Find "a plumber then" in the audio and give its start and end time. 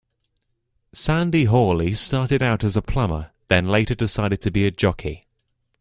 2.75-3.67